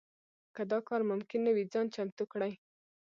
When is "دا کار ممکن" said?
0.71-1.39